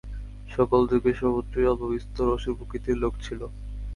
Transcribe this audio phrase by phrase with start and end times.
[0.49, 3.41] সকল যুগে সর্বত্রই অল্পবিস্তর অসুরপ্রকৃতির লোক ছিল।